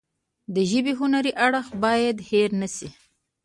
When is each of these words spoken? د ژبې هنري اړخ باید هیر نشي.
د 0.53 0.55
ژبې 0.69 0.93
هنري 0.99 1.31
اړخ 1.45 1.67
باید 1.83 2.17
هیر 2.29 2.49
نشي. 2.61 2.89